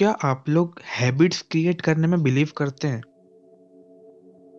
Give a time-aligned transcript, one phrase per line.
[0.00, 3.02] क्या आप लोग हैबिट्स क्रिएट करने में बिलीव करते हैं?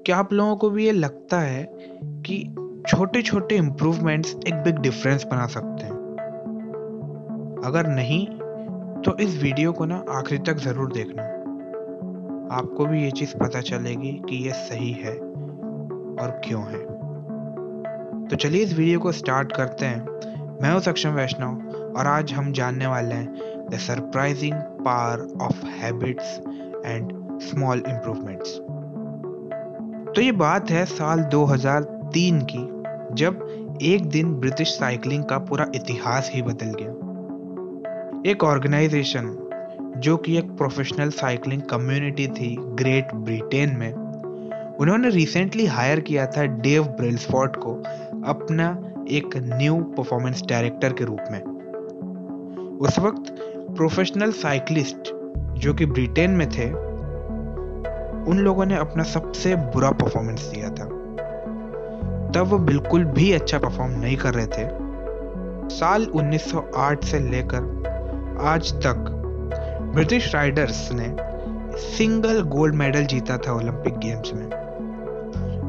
[0.05, 1.63] क्या आप लोगों को भी ये लगता है
[2.01, 2.55] कि
[2.87, 5.91] छोटे छोटे इम्प्रूवमेंट्स एक बिग डिफरेंस बना सकते हैं?
[7.65, 8.27] अगर नहीं
[9.01, 11.23] तो इस वीडियो को ना आखिरी तक ज़रूर देखना।
[12.55, 15.15] आपको भी ये चीज़ पता चलेगी कि ये सही है
[16.15, 16.83] और क्यों है।
[18.27, 20.01] तो चलिए इस वीडियो को स्टार्ट करते हैं।
[20.61, 26.39] मैं हूँ सक्षम वैष्णव और आज हम जानने वाले हैं the surprising power of habits
[26.83, 28.49] and small improvements.
[30.15, 32.65] तो ये बात है साल 2003 की,
[33.15, 39.37] जब एक दिन ब्रिटिश साइकिलिंग का पूरा इतिहास ही बदल गया एक ऑर्गेनाइजेशन
[39.97, 43.93] जो कि एक प्रोफेशनल साइकिलिंग कम्युनिटी थी ग्रेट ब्रिटेन में,
[44.79, 47.73] उन्होंने रिसेंटली हायर किया था डेव ब्रिल्सफोर्ड को
[48.25, 48.69] अपना
[49.11, 51.41] एक न्यू परफॉर्मेंस डायरेक्टर के रूप में
[52.77, 55.15] उस वक्त प्रोफेशनल साइकिलिस्ट
[55.53, 56.71] जो कि ब्रिटेन में थे,
[58.31, 60.85] उन लोगों ने अपना सबसे बुरा परफॉर्मेंस दिया था।
[62.31, 64.69] तब वो बिल्कुल भी अच्छा परफॉर्म नहीं कर रहे थे।
[65.75, 67.83] साल 1908 से लेकर
[68.41, 68.95] आज तक
[69.93, 71.15] ब्रिटिश राइडर्स ने
[71.77, 74.45] सिंगल गोल्ड मेडल जीता था ओलंपिक गेम्स में।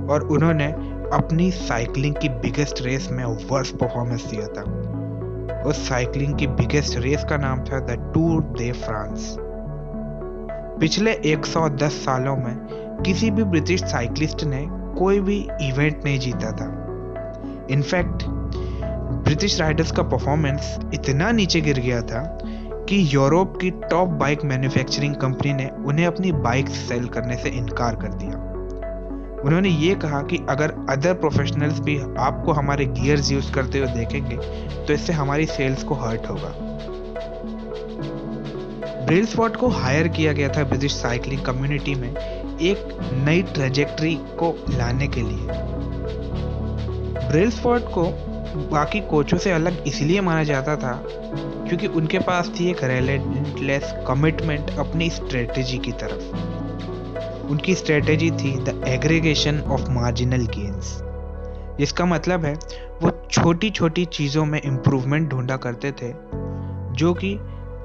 [0.08, 0.72] और उन्होंने
[1.12, 4.81] अपनी साइकिलिंग की बिगेस्ट रेस में वर्स्ट परफॉर्मेंस दिया था।
[5.66, 9.36] उस साइकिलिंग की बिगेस्ट रेस का नाम था द टूर दे फ्रांस
[10.80, 12.56] पिछले 110 सालों में
[13.06, 16.86] किसी भी ब्रिटिश साइकिलिस्ट ने कोई भी इवेंट नहीं जीता था.
[17.70, 18.24] इनफैक्ट
[19.24, 22.38] ब्रिटिश राइडर्स का परफॉर्मेंस इतना नीचे गिर गया था
[22.88, 27.96] कि यूरोप की टॉप बाइक मैन्युफैक्चरिंग कंपनी ने उन्हें अपनी बाइक सेल करने से इनकार
[27.96, 28.51] कर दिया।
[29.44, 34.36] उन्होंने ये कहा कि अगर अदर प्रोफेशनल्स भी आपको हमारे गियर्स यूज़ करते हुए देखेंगे
[34.86, 36.54] तो इससे हमारी सेल्स को हर्ट होगा।
[39.06, 45.08] ब्रेलस्पॉट को हायर किया गया था ब्रिटिश साइकिलिंग कम्युनिटी में एक नई ट्रेजेक्ट्री को लाने
[45.08, 45.60] के लिए।
[47.28, 48.04] ब्रेलस्पॉट को
[48.70, 54.70] बाकी कोचों से अलग इसलिए माना जाता था क्योंकि उनके पास थी एक रेलेंटलेस कमिटमेंट
[54.78, 56.51] अपनी स्ट्रेटेजी की तरफ़।
[57.52, 61.02] उनकी स्ट्रेटेजी थी the aggregation of marginal gains
[61.78, 62.54] जिसका मतलब है,
[63.02, 66.12] वो छोटी छोटी चीज़ों में इम्प्रूवमेंट ढूंढा करते थे,
[66.92, 67.34] जो कि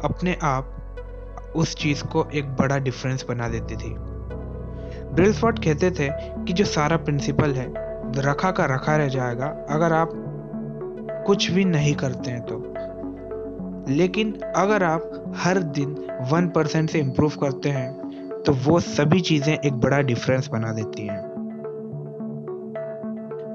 [0.03, 0.73] अपने आप
[1.55, 3.95] उस चीज़ को एक बड़ा डिफरेंस बना देती थी।
[5.13, 6.09] ब्रिल्सफोर्ड कहते थे
[6.45, 7.73] कि जो सारा प्रिंसिपल है,
[8.21, 10.11] रखा का रखा रह जाएगा, अगर आप
[11.27, 12.73] कुछ भी नहीं करते हैं तो।
[13.93, 18.06] लेकिन अगर आप हर दिन वन परसेंट से इम्प्रूव करते हैं
[18.47, 21.21] तो वो सभी चीज़ें एक बड़ा डिफरेंस बना देती हैं।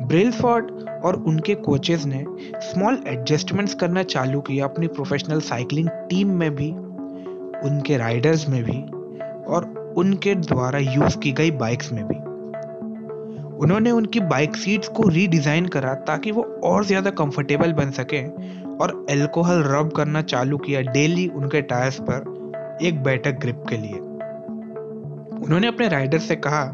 [0.08, 0.70] ब्रेलफोर्ड
[1.04, 2.24] और उनके कोचेज ने
[2.60, 6.70] स्मॉल एडजस्टमेंट्स करना चालू किया अपनी प्रोफेशनल साइकिलिंग टीम में भी,
[7.68, 8.78] उनके राइडर्स में भी
[9.54, 12.18] और उनके द्वारा यूज़ की गई बाइक्स में भी।
[13.56, 18.24] उन्होंने उनकी बाइक सीट्स को रीडिजाइन करा ताकि वो और ज़्यादा कंफर्टेबल बन सके
[18.76, 24.11] और एल्कोहल रब करना चालू किया डेली उनके टायर्स पर एक बेटर ग्रिप के लिए।
[25.44, 26.64] उन्होंने अपने राइडर से कहा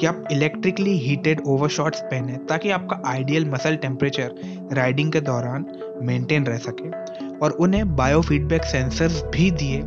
[0.00, 4.34] कि आप इलेक्ट्रिकली हीटेड ओवरशॉट्स पहने ताकि आपका आइडियल मसल टेम्परेचर
[4.72, 5.66] राइडिंग के दौरान
[6.02, 6.88] मेंटेन रह सके
[7.38, 9.82] और उन्हें बायोफीडबैक सेंसर्स भी दिए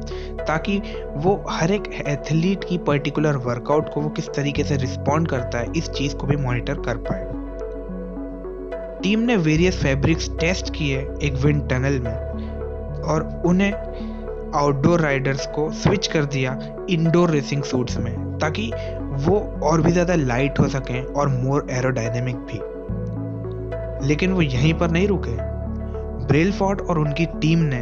[0.47, 0.77] ताकि
[1.15, 5.71] वो हर एक एथलीट की पर्टिकुलर वर्कआउट को वो किस तरीके से रिस्पॉन्ड करता है,
[5.75, 7.25] इस चीज़ को भी मॉनिटर कर पाए।
[9.03, 13.71] टीम ने वेरियस फैब्रिक्स टेस्ट किए एक विंड टनल में और उन्हें
[14.55, 16.59] आउटडोर राइडर्स को स्विच कर दिया
[16.89, 18.71] इंडोर रेसिंग सूट्स में, ताकि
[19.11, 22.59] वो और भी ज़्यादा लाइट हो सकें और मोर एरोडाइनमिक भी।
[24.07, 25.35] लेकिन वो यहीं पर नहीं रुके।
[26.25, 27.79] ब्रेलफोर्ड और उनकी टीम ने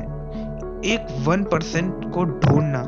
[0.94, 2.80] एक वन परसेंट को ढूंढना,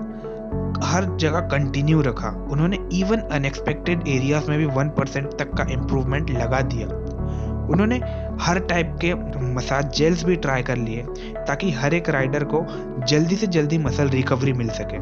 [0.83, 6.29] हर जगह कंटिन्यू रखा। उन्होंने इवन अनएक्सपेक्टेड एरियाज़ में भी वन परसेंट तक का इम्प्रूवमेंट
[6.29, 6.87] लगा दिया।
[7.69, 7.95] उन्होंने
[8.41, 9.13] हर टाइप के
[9.53, 11.03] मसाज जेल्स भी ट्राई कर लिए,
[11.47, 12.65] ताकि हर एक राइडर को
[13.07, 14.97] जल्दी से जल्दी मसल रिकवरी मिल सके।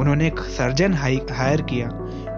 [0.00, 1.88] उन्होंने एक सर्जन हायर किया,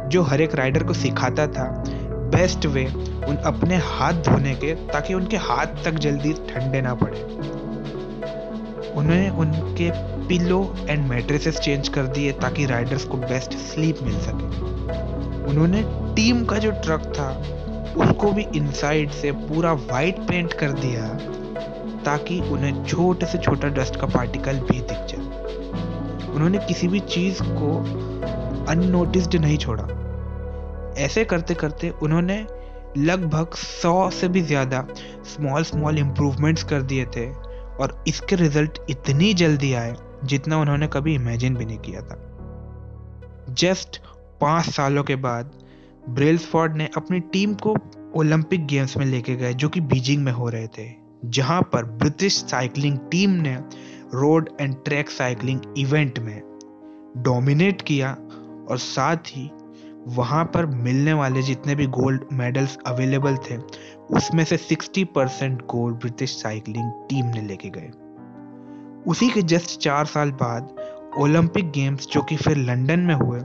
[0.09, 1.85] जो हर एक राइडर को सिखाता था
[2.25, 2.85] बेस्ट वे
[3.29, 7.21] उन अपने हाथ धोने के, ताकि उनके हाथ तक जल्दी ठंडे ना पड़े।
[8.91, 9.91] उन्होंने उनके
[10.29, 14.47] पिलो एंड मेट्रेसेस चेंज कर दिए, ताकि राइडर्स को बेस्ट स्लीप मिल सके।
[15.51, 15.83] उन्होंने
[16.15, 17.29] टीम का जो ट्रक था
[17.97, 21.09] उसको भी इनसाइड से पूरा वाइट पेंट कर दिया
[22.05, 27.43] ताकि उन्हें छोटे से छोटा डस्ट का पार्टिकल भी दिख जाए। उन्होंने किसी भी चीज़
[27.43, 27.77] को
[28.73, 29.85] अननोटिस्ड नहीं छोड़ा।
[30.99, 32.47] ऐसे करते करते उन्होंने
[32.99, 34.87] लगभग सौ से भी ज़्यादा
[35.25, 37.31] स्मॉल स्मॉल इम्प्रूवमेंट्स कर दिए थे
[37.75, 42.17] और इसके रिज़ल्ट इतनी जल्दी आए जितना उन्होंने कभी इमेजिन भी नहीं किया था।
[43.51, 44.01] जस्ट
[44.41, 45.51] पाँच सालों के बाद
[46.09, 47.77] ब्रेल्सफोर्ड ने अपनी टीम को
[48.15, 52.35] ओलंपिक गेम्स में लेके गए, जो कि बीजिंग में हो रहे थे, जहाँ पर ब्रिटिश
[52.35, 53.55] साइकिलिंग टीम ने
[54.15, 56.43] road and track cycling event में
[57.17, 58.13] डोमिनेट किया
[58.71, 59.51] और साथ ही
[60.07, 63.57] वहाँ पर मिलने वाले जितने भी गोल्ड मेडल्स अवेलेबल थे,
[64.11, 67.91] उसमें से 60 percent gold British cycling team ने लेके गए।
[69.07, 70.77] उसी के जस्ट चार साल बाद
[71.19, 73.41] ओलंपिक गेम्स, जो कि फिर लंदन में हुए,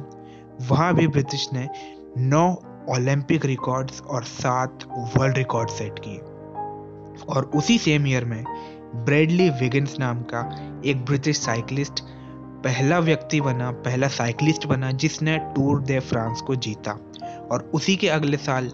[0.69, 1.69] वहाँ भी ब्रिटिश ने
[2.17, 2.51] नौ
[2.89, 4.79] ओलंपिक रिकॉर्ड्स और सात
[5.17, 6.17] वर्ल्ड रिकॉर्ड सेट किए।
[7.29, 8.44] और उसी सेम ईयर में
[8.95, 12.00] ब्रेडली विगिन्स नाम का एक ब्रिटिश साइकिलिस्ट
[12.63, 16.91] पहला व्यक्ति बना पहला साइकिलिस्ट बना जिसने टूर दे फ्रांस को जीता।
[17.51, 18.71] और उसी के अगले साल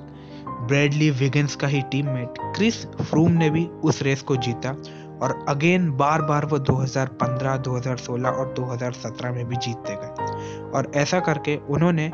[0.47, 4.77] ब्रेडली विगिन्स का ही टीममेट क्रिस फ्रूम ने भी उस रेस को जीता।
[5.21, 10.35] और अगेन बार बार वो 2015, 2016 और 2017 में भी जीतते गए।
[10.71, 12.11] और ऐसा करके उन्होंने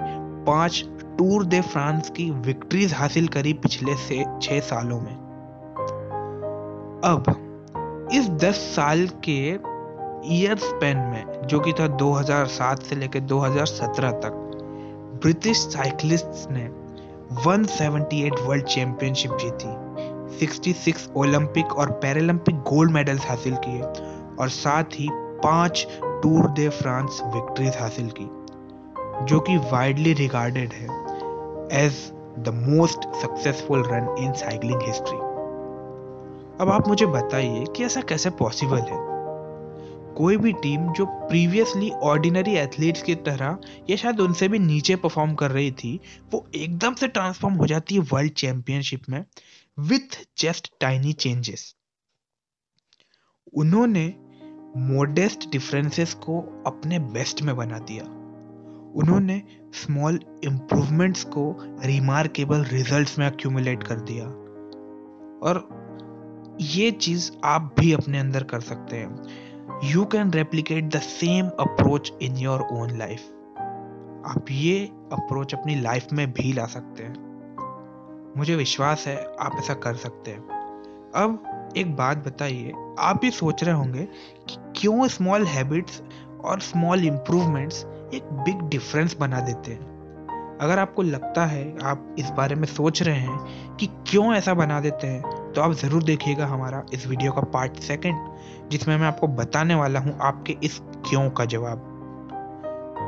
[0.48, 0.86] पाँच
[1.18, 5.16] टूर दे फ्रांस की विक्ट्रीज हासिल करी पिछले से छह सालों में।
[7.04, 7.24] अब,
[8.14, 9.72] इस 10 साल के
[10.36, 14.32] ईयर स्पेन में, जो कि था 2007 से लेकर 2017 तक,
[15.24, 16.70] ब्रिटिश साइकिलिस्ट्स ने
[17.46, 19.68] 178 वर्ल्ड चैंपियनशिप जीती
[20.46, 23.82] 66 ओलंपिक और पैरालंपिक गोल्ड मेडल्स हासिल किए,
[24.40, 28.41] और साथ ही पाँच टूर दे फ्रांस विक्ट्रीज हासिल की।
[29.26, 30.86] जो कि वाइडली रिगार्डेड है
[31.86, 35.18] as the most successful run in cycling history
[36.62, 39.12] अब आप मुझे बताइए कि ऐसा कैसे पॉसिबल है?
[40.18, 43.58] कोई भी टीम जो प्रीवियसली ऑर्डिनरी एथलीट्स की तरह
[43.90, 46.00] या शायद उनसे भी नीचे परफॉर्म कर रही थी,
[46.34, 49.26] वो एकदम से ट्रांसफॉर्म हो जाती है वर्ल्ड चैंपियनशिप में
[49.80, 51.76] विथ जस्ट टाइनी चेंजेस
[53.54, 54.16] उन्होंने
[54.78, 58.21] मोडेस्ट डिफरेंसेस को अपने बेस्ट में बना दिया।
[58.96, 59.44] उन्होंने
[59.74, 64.26] स्मॉल इम्प्रूवमेंट्स को रिमार्केबल रिजल्ट्स में अक्यूमुलेट कर दिया।
[65.48, 65.82] और
[66.62, 69.24] ये चीज़ आप भी अपने अंदर कर सकते हैं।
[69.84, 73.22] You can replicate the same approach in your own life
[74.26, 77.32] आप ये अप्रोच अपनी लाइफ में भी ला सकते हैं।
[78.38, 80.40] मुझे विश्वास है आप ऐसा कर सकते हैं।
[81.16, 81.44] अब
[81.78, 84.04] एक बात बताइए, आप भी सोच रहे होंगे
[84.50, 86.04] कि क्यों स्मॉल हैबिट्स
[86.44, 89.90] और स्मॉल इम्प्रूवमेंट्स एक बिग डिफरेंस बना देते हैं।
[90.60, 94.80] अगर आपको लगता है, आप इस बारे में सोच रहे हैं कि क्यों ऐसा बना
[94.80, 99.28] देते हैं तो आप ज़रूर देखिएगा हमारा इस वीडियो का पार्ट सेकंड जिसमें मैं आपको
[99.30, 100.80] बताने वाला हूँ आपके इस
[101.10, 101.88] क्यों का जवाब।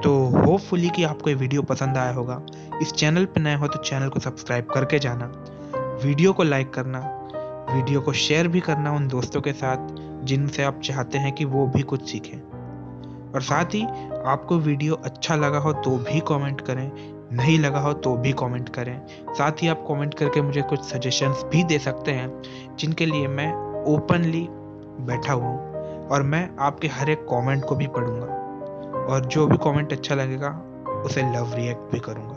[0.03, 2.41] तो होपफुली कि आपको ये वीडियो पसंद आया होगा।
[2.81, 5.25] इस चैनल पर नए हो तो चैनल को सब्सक्राइब करके जाना।
[6.03, 6.99] वीडियो को लाइक करना।
[7.69, 9.87] वीडियो को शेयर भी करना उन दोस्तों के साथ,
[10.25, 12.52] जिनसे आप चाहते हैं कि वो भी कुछ सीखें।
[13.35, 13.83] और साथ ही
[14.25, 16.91] आपको वीडियो अच्छा लगा हो तो भी कमेंट करें,
[17.33, 18.99] नहीं लगा हो तो भी कमेंट करें।
[19.33, 22.41] साथ ही आप कमेंट करके मुझे कुछ सजेशंस भी दे सकते हैं,
[22.77, 23.51] जिनके लिए मैं
[23.93, 24.47] ओपनली
[25.07, 25.57] बैठा हूँ
[26.07, 28.41] और मैं आपके हर एक कमेंट को भी पढ़ूँगा।
[29.05, 30.49] और जो भी कमेंट अच्छा लगेगा,
[31.05, 32.35] उसे लव रिएक्ट भी करूँगा।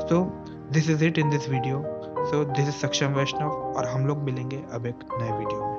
[0.00, 0.24] So
[0.72, 1.82] this is it in this video
[2.24, 5.73] so this is Saksham Vaishnav और हम लोग मिलेंगे अब एक नए वीडियो में।